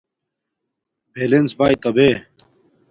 بلنس 1.13 1.51
باݵتا 1.59 1.89
بے 1.95 2.09